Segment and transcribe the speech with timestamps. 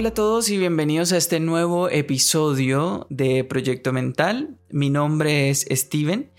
[0.00, 4.56] Hola a todos y bienvenidos a este nuevo episodio de Proyecto Mental.
[4.70, 6.30] Mi nombre es Steven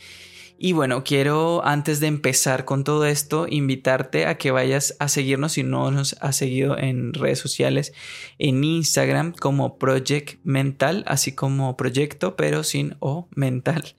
[0.58, 5.52] y bueno, quiero antes de empezar con todo esto invitarte a que vayas a seguirnos
[5.52, 7.94] si no nos has seguido en redes sociales,
[8.40, 13.94] en Instagram como Project Mental, así como Proyecto pero sin O mental.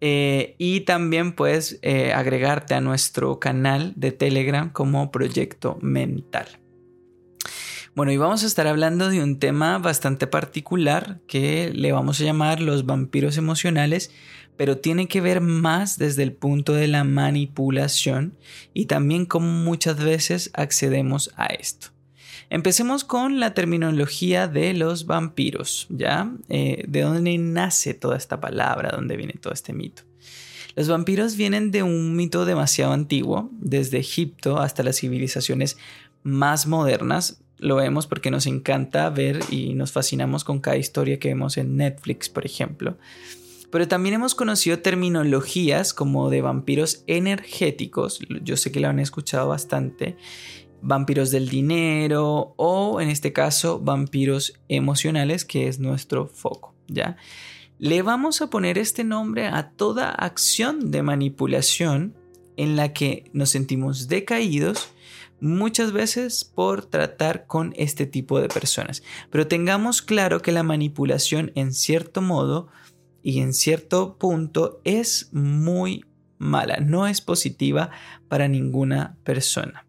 [0.00, 6.63] Eh, y también puedes eh, agregarte a nuestro canal de Telegram como Proyecto Mental.
[7.94, 12.24] Bueno, y vamos a estar hablando de un tema bastante particular que le vamos a
[12.24, 14.10] llamar los vampiros emocionales,
[14.56, 18.36] pero tiene que ver más desde el punto de la manipulación
[18.72, 21.88] y también cómo muchas veces accedemos a esto.
[22.50, 26.32] Empecemos con la terminología de los vampiros, ¿ya?
[26.48, 28.90] Eh, ¿De dónde nace toda esta palabra?
[28.90, 30.02] ¿Dónde viene todo este mito?
[30.74, 35.76] Los vampiros vienen de un mito demasiado antiguo, desde Egipto hasta las civilizaciones
[36.24, 41.28] más modernas, lo vemos porque nos encanta ver y nos fascinamos con cada historia que
[41.28, 42.98] vemos en Netflix, por ejemplo.
[43.70, 49.48] Pero también hemos conocido terminologías como de vampiros energéticos, yo sé que lo han escuchado
[49.48, 50.16] bastante,
[50.80, 57.16] vampiros del dinero o en este caso vampiros emocionales, que es nuestro foco, ¿ya?
[57.78, 62.14] Le vamos a poner este nombre a toda acción de manipulación
[62.56, 64.93] en la que nos sentimos decaídos
[65.44, 69.02] muchas veces por tratar con este tipo de personas.
[69.30, 72.68] Pero tengamos claro que la manipulación en cierto modo
[73.22, 76.04] y en cierto punto es muy
[76.38, 77.90] mala, no es positiva
[78.28, 79.83] para ninguna persona.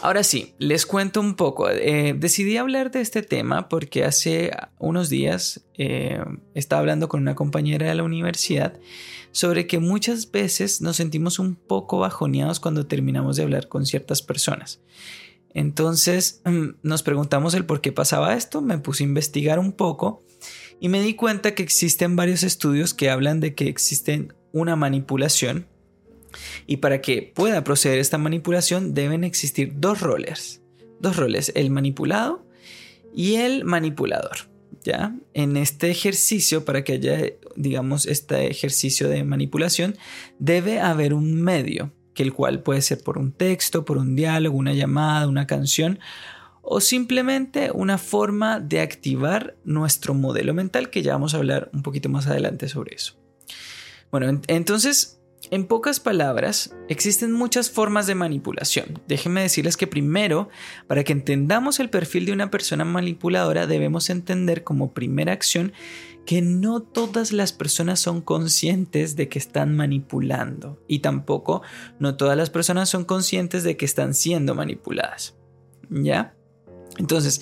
[0.00, 1.68] Ahora sí, les cuento un poco.
[1.70, 6.22] Eh, decidí hablar de este tema porque hace unos días eh,
[6.54, 8.78] estaba hablando con una compañera de la universidad
[9.32, 14.22] sobre que muchas veces nos sentimos un poco bajoneados cuando terminamos de hablar con ciertas
[14.22, 14.80] personas.
[15.52, 16.42] Entonces
[16.82, 20.22] nos preguntamos el por qué pasaba esto, me puse a investigar un poco
[20.80, 25.66] y me di cuenta que existen varios estudios que hablan de que existen una manipulación
[26.66, 30.62] y para que pueda proceder esta manipulación deben existir dos roles,
[31.00, 32.46] dos roles, el manipulado
[33.14, 34.48] y el manipulador.
[34.84, 35.14] ¿Ya?
[35.34, 37.18] En este ejercicio, para que haya,
[37.56, 39.96] digamos, este ejercicio de manipulación,
[40.38, 44.56] debe haber un medio, que el cual puede ser por un texto, por un diálogo,
[44.56, 45.98] una llamada, una canción,
[46.62, 51.82] o simplemente una forma de activar nuestro modelo mental, que ya vamos a hablar un
[51.82, 53.14] poquito más adelante sobre eso.
[54.10, 55.17] Bueno, entonces
[55.50, 59.00] en pocas palabras, existen muchas formas de manipulación.
[59.08, 60.48] Déjenme decirles que primero,
[60.86, 65.72] para que entendamos el perfil de una persona manipuladora, debemos entender como primera acción
[66.26, 71.62] que no todas las personas son conscientes de que están manipulando y tampoco
[71.98, 75.36] no todas las personas son conscientes de que están siendo manipuladas.
[75.88, 76.34] ¿Ya?
[76.98, 77.40] Entonces,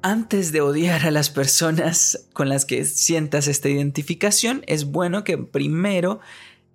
[0.00, 5.36] antes de odiar a las personas con las que sientas esta identificación, es bueno que
[5.36, 6.20] primero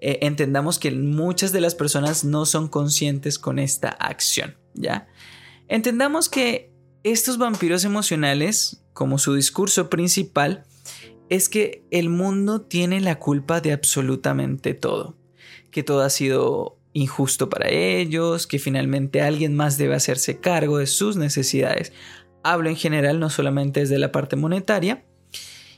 [0.06, 5.08] eh, entendamos que muchas de las personas no son conscientes con esta acción, ¿ya?
[5.69, 10.66] Entendamos que estos vampiros emocionales, como su discurso principal,
[11.30, 15.16] es que el mundo tiene la culpa de absolutamente todo,
[15.72, 20.88] que todo ha sido injusto para ellos, que finalmente alguien más debe hacerse cargo de
[20.88, 21.94] sus necesidades.
[22.44, 25.06] Hablo en general, no solamente desde la parte monetaria.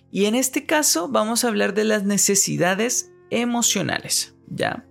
[0.09, 4.85] Y en este caso vamos a hablar de las necesidades emocionales, ¿ya?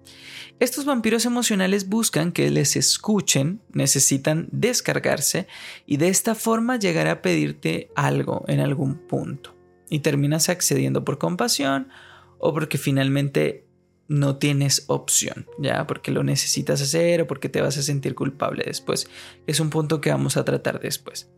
[0.61, 5.49] Estos vampiros emocionales buscan que les escuchen, necesitan descargarse
[5.85, 9.57] y de esta forma llegar a pedirte algo en algún punto.
[9.91, 11.89] Y terminas accediendo por compasión
[12.39, 13.67] o porque finalmente
[14.07, 15.87] no tienes opción, ¿ya?
[15.87, 19.09] Porque lo necesitas hacer o porque te vas a sentir culpable después.
[19.47, 21.31] Es un punto que vamos a tratar después.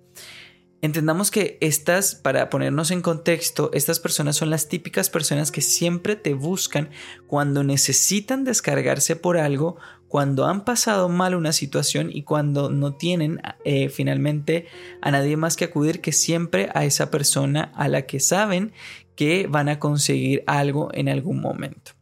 [0.83, 6.17] Entendamos que estas, para ponernos en contexto, estas personas son las típicas personas que siempre
[6.17, 6.91] te buscan
[7.27, 9.79] cuando necesitan descargarse por algo,
[10.09, 14.67] cuando han pasado mal una situación y cuando no tienen eh, finalmente
[15.01, 18.73] a nadie más que acudir que siempre a esa persona a la que saben
[19.17, 21.93] que van a conseguir algo en algún momento.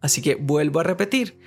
[0.00, 1.38] Así que vuelvo a repetir,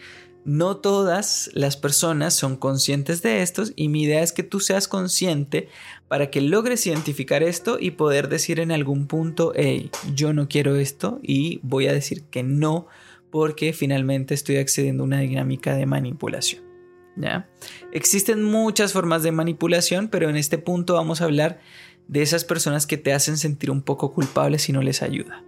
[0.46, 4.88] no todas las personas son conscientes de estos y mi idea es que tú seas
[4.88, 5.70] consciente
[6.08, 10.76] para que logres identificar esto y poder decir en algún punto, hey, yo no quiero
[10.76, 12.88] esto y voy a decir que no
[13.32, 16.64] porque finalmente estoy accediendo a una dinámica de manipulación.
[17.18, 17.50] ¿ya?
[17.92, 21.60] Existen muchas formas de manipulación, pero en este punto vamos a hablar
[22.08, 25.44] de esas personas que te hacen sentir un poco culpable si no les ayuda.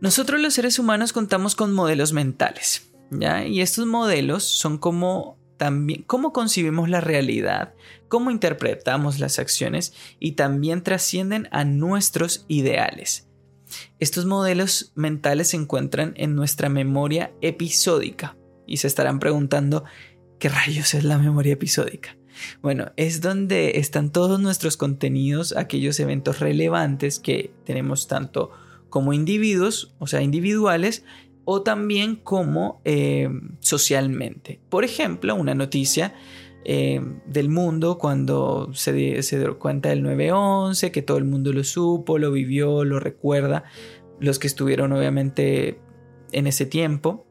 [0.00, 6.32] Nosotros los seres humanos contamos con modelos mentales y estos modelos son como también cómo
[6.32, 7.74] concibimos la realidad,
[8.08, 13.28] cómo interpretamos las acciones y también trascienden a nuestros ideales.
[13.98, 18.36] Estos modelos mentales se encuentran en nuestra memoria episódica
[18.66, 19.84] y se estarán preguntando,
[20.38, 22.16] ¿qué rayos es la memoria episódica?
[22.62, 28.50] Bueno, es donde están todos nuestros contenidos, aquellos eventos relevantes que tenemos tanto
[28.88, 31.04] como individuos, o sea, individuales,
[31.44, 33.28] o también como eh,
[33.60, 34.60] socialmente.
[34.68, 36.14] Por ejemplo, una noticia
[36.64, 41.64] eh, del mundo cuando se, se dio cuenta del 9-11, que todo el mundo lo
[41.64, 43.64] supo, lo vivió, lo recuerda,
[44.20, 45.80] los que estuvieron obviamente
[46.32, 47.26] en ese tiempo.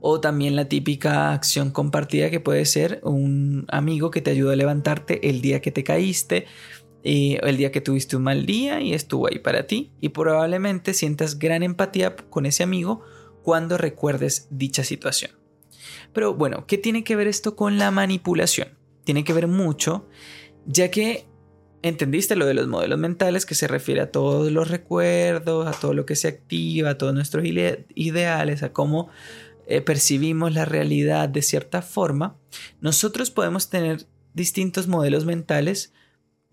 [0.00, 4.56] O también la típica acción compartida que puede ser un amigo que te ayudó a
[4.56, 6.46] levantarte el día que te caíste,
[7.06, 9.92] y el día que tuviste un mal día y estuvo ahí para ti.
[10.00, 13.02] Y probablemente sientas gran empatía con ese amigo
[13.42, 15.30] cuando recuerdes dicha situación.
[16.12, 18.76] Pero bueno, ¿qué tiene que ver esto con la manipulación?
[19.04, 20.08] Tiene que ver mucho,
[20.66, 21.26] ya que
[21.82, 25.94] entendiste lo de los modelos mentales que se refiere a todos los recuerdos, a todo
[25.94, 29.10] lo que se activa, a todos nuestros ideales, a cómo
[29.68, 32.36] eh, percibimos la realidad de cierta forma.
[32.80, 35.92] Nosotros podemos tener distintos modelos mentales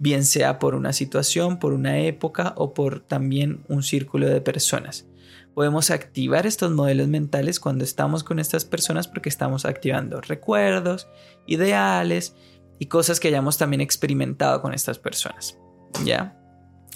[0.04, 5.08] bien sea por una situación, por una época o por también un círculo de personas.
[5.56, 11.08] Podemos activar estos modelos mentales cuando estamos con estas personas porque estamos activando recuerdos,
[11.48, 12.36] ideales
[12.80, 15.58] y cosas que hayamos también experimentado con estas personas.
[16.04, 16.38] ¿Ya?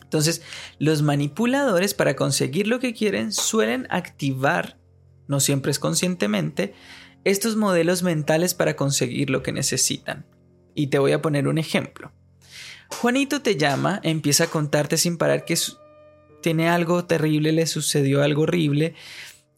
[0.03, 0.41] Entonces,
[0.77, 4.77] los manipuladores para conseguir lo que quieren suelen activar,
[5.27, 6.73] no siempre es conscientemente,
[7.23, 10.25] estos modelos mentales para conseguir lo que necesitan.
[10.75, 12.11] Y te voy a poner un ejemplo.
[12.89, 15.55] Juanito te llama, empieza a contarte sin parar que
[16.41, 18.95] tiene algo terrible, le sucedió algo horrible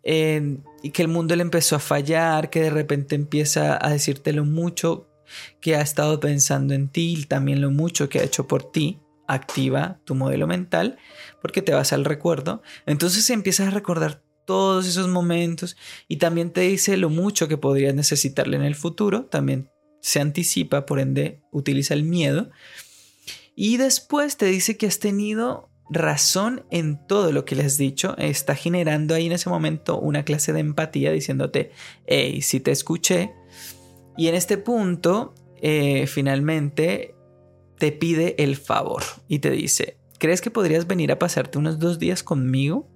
[0.04, 4.46] y que el mundo le empezó a fallar, que de repente empieza a decirte lo
[4.46, 5.08] mucho
[5.62, 9.00] que ha estado pensando en ti y también lo mucho que ha hecho por ti.
[9.28, 10.98] Activa tu modelo mental
[11.40, 12.64] porque te vas al recuerdo.
[12.88, 15.78] Entonces empiezas a recordar todos esos momentos
[16.08, 19.26] y también te dice lo mucho que podrías necesitarle en el futuro.
[19.26, 19.70] También
[20.02, 22.50] se anticipa, por ende utiliza el miedo
[23.61, 28.15] y después te dice que has tenido razón en todo lo que le has dicho.
[28.17, 31.71] Está generando ahí en ese momento una clase de empatía diciéndote,
[32.07, 33.33] hey, si te escuché.
[34.15, 37.15] Y en este punto, eh, finalmente,
[37.77, 42.00] te pide el favor y te dice, ¿crees que podrías venir a pasarte unos dos
[42.00, 42.88] días conmigo?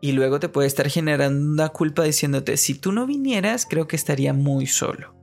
[0.00, 3.96] Y luego te puede estar generando una culpa diciéndote, si tú no vinieras, creo que
[3.96, 5.14] estaría muy solo.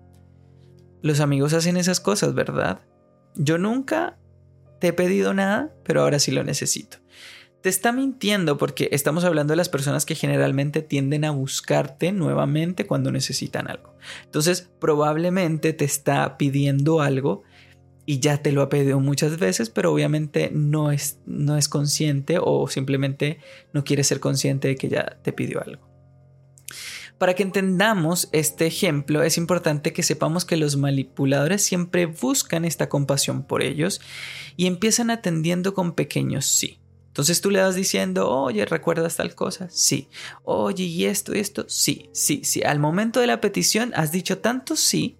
[1.01, 2.81] Los amigos hacen esas cosas, ¿verdad?
[3.35, 4.17] Yo nunca
[4.79, 6.97] te he pedido nada, pero ahora sí lo necesito.
[7.61, 12.85] Te está mintiendo porque estamos hablando de las personas que generalmente tienden a buscarte nuevamente
[12.85, 13.95] cuando necesitan algo.
[14.25, 17.43] Entonces, probablemente te está pidiendo algo
[18.05, 22.37] y ya te lo ha pedido muchas veces, pero obviamente no es, no es consciente
[22.41, 23.39] o simplemente
[23.71, 25.92] no quiere ser consciente de que ya te pidió algo.
[27.23, 32.89] Para que entendamos este ejemplo, es importante que sepamos que los manipuladores siempre buscan esta
[32.89, 34.01] compasión por ellos
[34.57, 36.81] y empiezan atendiendo con pequeños sí.
[37.07, 39.69] Entonces tú le vas diciendo, oye, ¿recuerdas tal cosa?
[39.69, 40.09] Sí.
[40.43, 41.63] Oye, ¿y esto y esto?
[41.69, 42.61] Sí, sí, sí.
[42.61, 45.17] Al momento de la petición has dicho tanto sí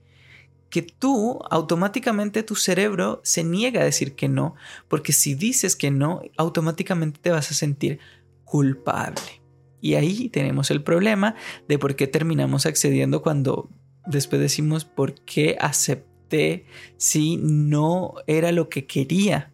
[0.69, 4.55] que tú automáticamente tu cerebro se niega a decir que no,
[4.89, 8.00] porque si dices que no, automáticamente te vas a sentir
[8.43, 9.42] culpable.
[9.84, 11.36] Y ahí tenemos el problema
[11.68, 13.70] de por qué terminamos accediendo cuando
[14.08, 19.52] después decimos por qué acepté si no era lo que quería.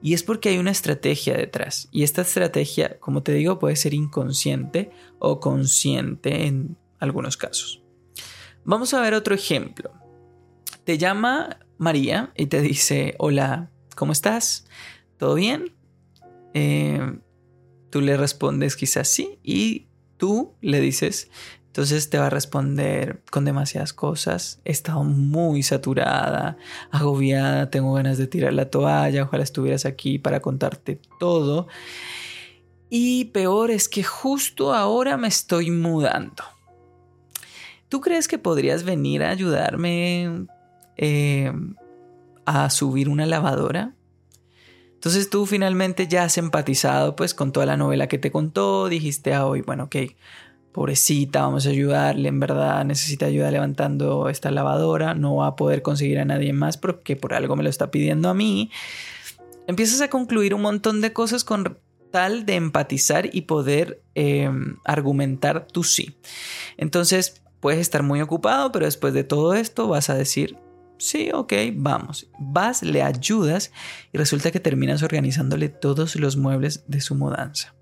[0.00, 1.88] Y es porque hay una estrategia detrás.
[1.90, 7.82] Y esta estrategia, como te digo, puede ser inconsciente o consciente en algunos casos.
[8.64, 9.90] Vamos a ver otro ejemplo.
[10.84, 14.68] Te llama María y te dice, hola, ¿cómo estás?
[15.16, 15.74] ¿Todo bien?
[16.54, 17.18] Eh,
[17.90, 19.86] Tú le respondes quizás sí y
[20.18, 21.30] tú le dices,
[21.78, 24.60] entonces te va a responder con demasiadas cosas.
[24.64, 26.56] He estado muy saturada,
[26.90, 31.68] agobiada, tengo ganas de tirar la toalla, ojalá estuvieras aquí para contarte todo.
[32.90, 36.42] Y peor es que justo ahora me estoy mudando.
[37.88, 40.46] ¿Tú crees que podrías venir a ayudarme
[40.96, 41.52] eh,
[42.44, 43.94] a subir una lavadora?
[44.98, 49.32] Entonces tú finalmente ya has empatizado pues con toda la novela que te contó, dijiste,
[49.32, 49.96] ah, hoy, bueno, ok,
[50.72, 55.82] pobrecita, vamos a ayudarle, en verdad necesita ayuda levantando esta lavadora, no va a poder
[55.82, 58.72] conseguir a nadie más porque por algo me lo está pidiendo a mí.
[59.68, 61.78] Empiezas a concluir un montón de cosas con
[62.10, 66.16] tal de empatizar y poder em, argumentar tu sí.
[66.76, 70.56] Entonces, puedes estar muy ocupado, pero después de todo esto vas a decir,
[70.98, 72.28] sí, ok, vamos.
[72.38, 73.72] Vas, le ayudas
[74.12, 77.74] y resulta que terminas organizándole todos los muebles de su mudanza.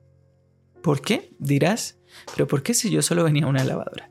[0.82, 1.34] ¿Por qué?
[1.38, 1.98] Dirás,
[2.34, 4.10] pero ¿por qué si yo solo venía una lavadora?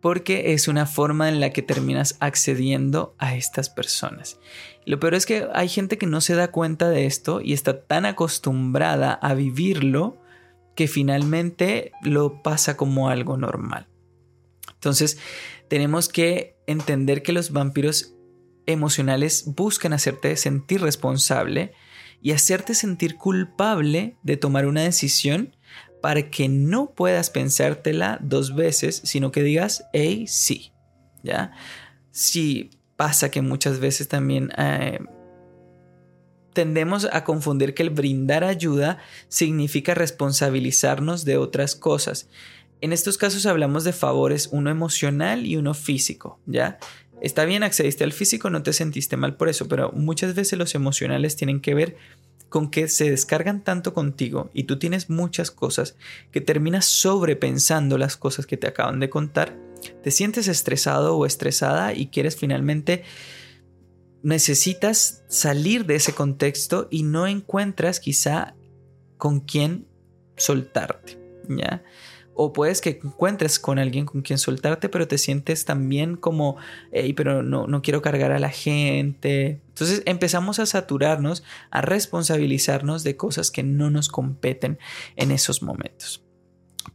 [0.00, 4.38] Porque es una forma en la que terminas accediendo a estas personas.
[4.84, 7.82] Lo peor es que hay gente que no se da cuenta de esto y está
[7.82, 10.18] tan acostumbrada a vivirlo
[10.76, 13.88] que finalmente lo pasa como algo normal.
[14.74, 15.18] Entonces,
[15.68, 18.15] tenemos que entender que los vampiros
[18.66, 21.72] emocionales buscan hacerte sentir responsable
[22.20, 25.56] y hacerte sentir culpable de tomar una decisión
[26.02, 30.72] para que no puedas pensártela dos veces, sino que digas, hey, sí,
[31.22, 31.52] ¿ya?
[32.10, 34.98] Sí, pasa que muchas veces también eh,
[36.52, 42.28] tendemos a confundir que el brindar ayuda significa responsabilizarnos de otras cosas.
[42.80, 46.78] En estos casos hablamos de favores, uno emocional y uno físico, ¿ya?
[47.20, 50.74] Está bien, accediste al físico, no te sentiste mal por eso, pero muchas veces los
[50.74, 51.96] emocionales tienen que ver
[52.48, 55.96] con que se descargan tanto contigo y tú tienes muchas cosas
[56.30, 59.56] que terminas sobrepensando las cosas que te acaban de contar,
[60.02, 63.02] te sientes estresado o estresada y quieres finalmente
[64.22, 68.54] necesitas salir de ese contexto y no encuentras quizá
[69.16, 69.86] con quién
[70.36, 71.18] soltarte,
[71.48, 71.82] ¿ya?
[72.36, 76.56] O puedes que encuentres con alguien con quien soltarte, pero te sientes también como,
[77.16, 79.62] pero no, no quiero cargar a la gente.
[79.68, 84.78] Entonces empezamos a saturarnos, a responsabilizarnos de cosas que no nos competen
[85.16, 86.26] en esos momentos.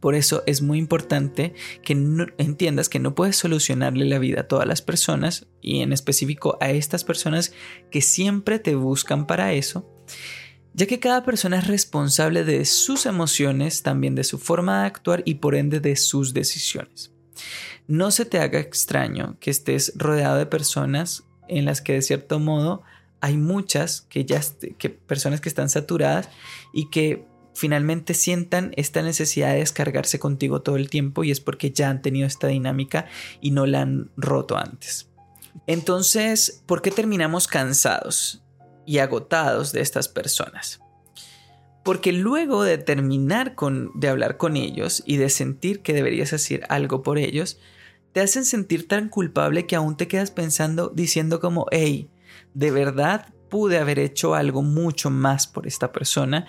[0.00, 1.92] Por eso es muy importante que
[2.38, 6.70] entiendas que no puedes solucionarle la vida a todas las personas y en específico a
[6.70, 7.52] estas personas
[7.90, 9.88] que siempre te buscan para eso
[10.74, 15.22] ya que cada persona es responsable de sus emociones, también de su forma de actuar
[15.24, 17.12] y por ende de sus decisiones.
[17.86, 22.38] No se te haga extraño que estés rodeado de personas en las que de cierto
[22.38, 22.82] modo
[23.20, 24.40] hay muchas que ya
[24.78, 26.28] que personas que están saturadas
[26.72, 31.70] y que finalmente sientan esta necesidad de descargarse contigo todo el tiempo y es porque
[31.70, 33.06] ya han tenido esta dinámica
[33.40, 35.08] y no la han roto antes.
[35.66, 38.42] Entonces, ¿por qué terminamos cansados?
[38.86, 40.80] Y agotados de estas personas.
[41.84, 46.64] Porque luego de terminar con, de hablar con ellos y de sentir que deberías hacer
[46.68, 47.58] algo por ellos,
[48.12, 52.08] te hacen sentir tan culpable que aún te quedas pensando, diciendo como, hey,
[52.54, 56.46] de verdad pude haber hecho algo mucho más por esta persona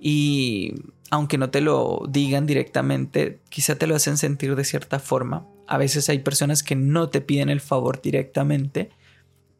[0.00, 0.74] y
[1.10, 5.46] aunque no te lo digan directamente, quizá te lo hacen sentir de cierta forma.
[5.66, 8.90] A veces hay personas que no te piden el favor directamente,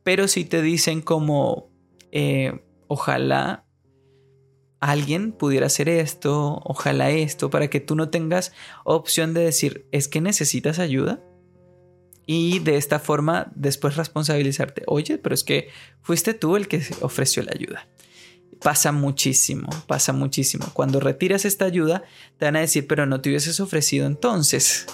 [0.03, 1.68] pero sí te dicen como,
[2.13, 3.65] eh, ojalá
[4.81, 8.53] alguien pudiera hacer esto, ojalá esto, para que tú no tengas
[8.85, 11.23] opción de decir, es que necesitas ayuda.
[12.27, 15.69] Y de esta forma después responsabilizarte, oye, pero es que
[16.03, 17.89] fuiste tú el que ofreció la ayuda.
[18.61, 20.67] Pasa muchísimo, pasa muchísimo.
[20.75, 22.03] Cuando retiras esta ayuda,
[22.37, 24.87] te van a decir, pero no te hubieses ofrecido entonces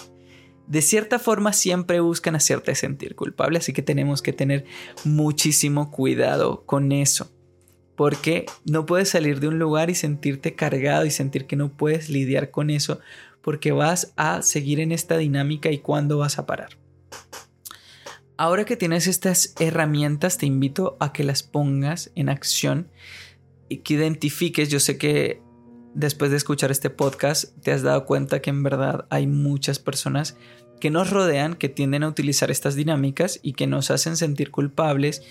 [0.67, 4.65] de cierta forma siempre buscan hacerte sentir culpable, así que tenemos que tener
[5.03, 7.31] muchísimo cuidado con eso.
[7.95, 12.09] Porque no puedes salir de un lugar y sentirte cargado y sentir que no puedes
[12.09, 12.99] lidiar con eso
[13.41, 16.79] porque vas a seguir en esta dinámica y cuándo vas a parar.
[18.37, 22.89] Ahora que tienes estas herramientas, te invito a que las pongas en acción
[23.69, 25.41] y que identifiques, yo sé que
[25.95, 30.37] después de escuchar este podcast te has dado cuenta que en verdad hay muchas personas
[30.79, 35.23] que nos rodean que tienden a utilizar estas dinámicas y que nos hacen sentir culpables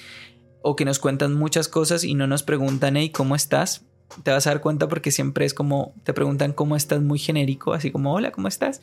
[0.62, 3.84] o que nos cuentan muchas cosas y no nos preguntan, hey, ¿cómo estás?
[4.22, 7.74] Te vas a dar cuenta porque siempre es como, te preguntan cómo estás muy genérico,
[7.74, 8.80] así como, hola, ¿cómo estás?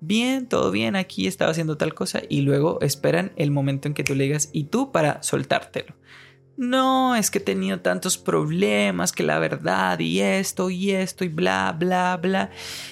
[0.00, 4.04] Bien, todo bien, aquí estaba haciendo tal cosa y luego esperan el momento en que
[4.04, 5.94] tú le digas, y tú para soltártelo
[6.56, 11.28] no, es que he tenido tantos problemas que la verdad y esto y esto y
[11.28, 12.50] bla, bla, bla.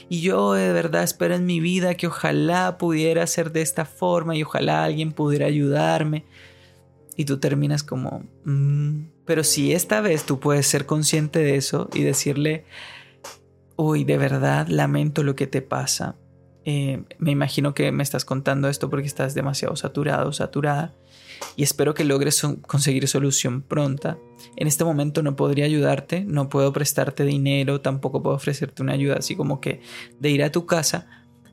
[0.08, 4.34] Y yo de verdad espero en mi vida que ojalá pudiera ser de esta forma
[4.34, 6.24] y ojalá alguien pudiera ayudarme.
[7.16, 9.04] Y tú terminas como, mm".
[9.26, 12.64] pero si esta vez tú puedes ser consciente de eso y decirle,
[13.76, 16.16] uy, de verdad lamento lo que te pasa.
[16.64, 20.94] Eh, me imagino que me estás contando esto porque estás demasiado saturado, saturada
[21.56, 24.18] y espero que logres conseguir solución pronta.
[24.56, 29.16] En este momento no podría ayudarte, no puedo prestarte dinero, tampoco puedo ofrecerte una ayuda
[29.18, 29.80] así como que
[30.18, 31.06] de ir a tu casa,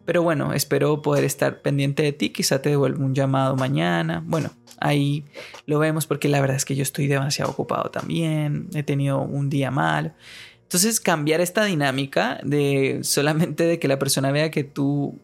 [0.10, 4.24] pero bueno, espero poder estar pendiente de ti, quizá te devuelva un llamado mañana.
[4.26, 5.24] Bueno, ahí
[5.68, 9.52] lo vemos porque la verdad es que yo estoy demasiado ocupado también, he tenido un
[9.52, 10.16] día mal.
[10.64, 15.20] Entonces cambiar esta dinámica de solamente de que la persona vea que tú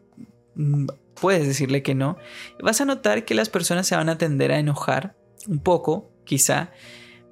[0.54, 0.86] mm,
[1.20, 2.18] puedes decirle que no,
[2.62, 5.16] vas a notar que las personas se van a tender a enojar
[5.48, 6.72] un poco, quizá.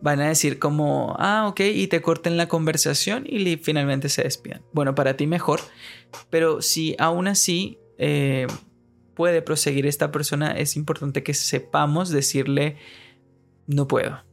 [0.01, 4.61] Van a decir como, ah, ok, y te corten la conversación y finalmente se despidan.
[4.73, 5.61] Bueno, para ti mejor,
[6.29, 8.47] pero si aún así eh,
[9.13, 12.75] puede proseguir esta persona, es importante que sepamos decirle,
[13.65, 14.23] no puedo.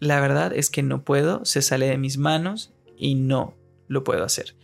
[0.00, 3.56] La verdad es que no puedo, se sale de mis manos y no
[3.88, 4.54] lo puedo hacer.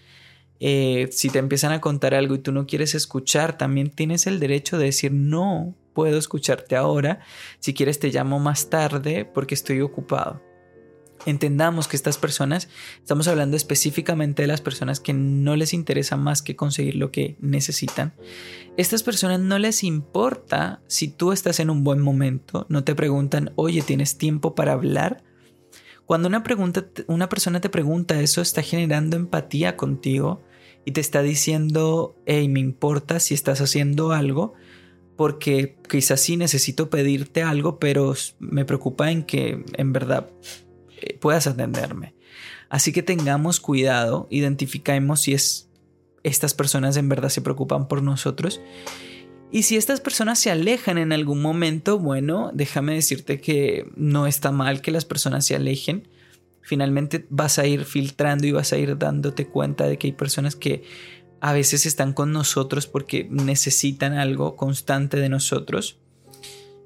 [0.65, 4.39] Eh, si te empiezan a contar algo y tú no quieres escuchar, también tienes el
[4.39, 7.19] derecho de decir no puedo escucharte ahora.
[7.59, 10.41] Si quieres te llamo más tarde porque estoy ocupado.
[11.27, 12.69] Entendamos que estas personas,
[13.01, 17.37] estamos hablando específicamente de las personas que no les interesa más que conseguir lo que
[17.41, 18.15] necesitan.
[18.77, 23.51] Estas personas no les importa si tú estás en un buen momento, no te preguntan,
[23.57, 25.25] oye, ¿tienes tiempo para hablar?
[26.07, 30.41] Cuando una, pregunta, una persona te pregunta eso, está generando empatía contigo
[30.85, 34.55] y te está diciendo, hey, me importa si estás haciendo algo,
[35.17, 40.31] porque quizás sí necesito pedirte algo, pero me preocupa en que en verdad
[41.01, 42.15] eh, puedas atenderme.
[42.69, 45.69] Así que tengamos cuidado, identifiquemos si es
[46.23, 48.61] estas personas en verdad se preocupan por nosotros.
[49.51, 54.51] Y si estas personas se alejan en algún momento, bueno, déjame decirte que no está
[54.51, 56.09] mal que las personas se alejen
[56.63, 60.57] finalmente vas a ir filtrando y vas a ir dándote cuenta de que hay personas
[60.57, 60.85] que
[61.41, 65.99] a veces están con nosotros porque necesitan algo constante de nosotros.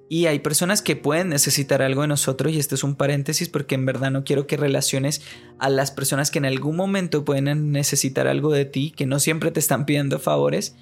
[0.09, 3.75] Y hay personas que pueden necesitar algo de nosotros y este es un paréntesis porque
[3.75, 5.21] en verdad no quiero que relaciones
[5.59, 9.51] a las personas que en algún momento pueden necesitar algo de ti, que no siempre
[9.51, 10.77] te están pidiendo favores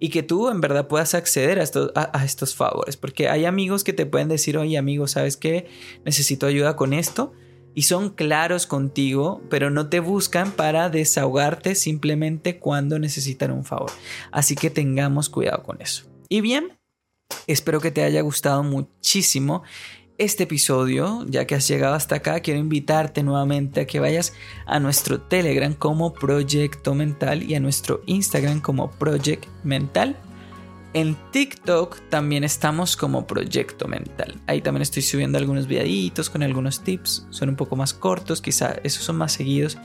[0.00, 2.96] y que tú en verdad puedas acceder a estos, a estos favores.
[2.96, 5.68] Porque hay amigos que te pueden decir, oye amigo, ¿sabes qué?
[6.04, 7.32] Necesito ayuda con esto
[7.74, 13.90] y son claros contigo, pero no te buscan para desahogarte simplemente cuando necesitan un favor.
[14.30, 16.04] Así que tengamos cuidado con eso.
[16.28, 16.78] Y bien,
[17.46, 19.62] espero que te haya gustado muchísimo
[20.16, 24.32] este episodio, ya que has llegado hasta acá, quiero invitarte nuevamente a que vayas
[24.64, 30.16] a nuestro Telegram como Proyecto Mental y a nuestro Instagram como Project Mental.
[30.94, 34.40] En TikTok también estamos como Proyecto Mental.
[34.46, 37.26] Ahí también estoy subiendo algunos videitos con algunos tips.
[37.30, 39.76] Son un poco más cortos, quizá esos son más seguidos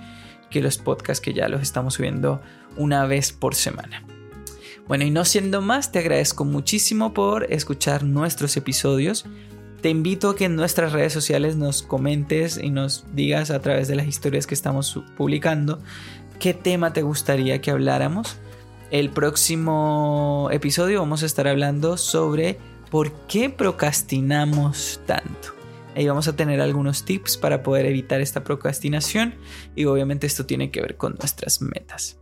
[0.51, 2.41] que los podcasts que ya los estamos subiendo
[2.77, 4.03] una vez por semana.
[4.87, 9.25] Bueno, y no siendo más, te agradezco muchísimo por escuchar nuestros episodios.
[9.81, 13.87] Te invito a que en nuestras redes sociales nos comentes y nos digas a través
[13.87, 15.79] de las historias que estamos publicando
[16.39, 18.37] qué tema te gustaría que habláramos.
[18.91, 22.57] El próximo episodio vamos a estar hablando sobre
[22.89, 25.53] por qué procrastinamos tanto.
[25.95, 29.35] Ahí vamos a tener algunos tips para poder evitar esta procrastinación
[29.75, 32.17] y obviamente esto tiene que ver con nuestras metas.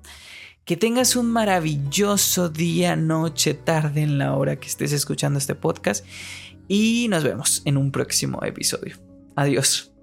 [0.65, 6.05] Que tengas un maravilloso día, noche, tarde en la hora que estés escuchando este podcast
[6.67, 8.97] y nos vemos en un próximo episodio.
[9.37, 9.96] Adiós.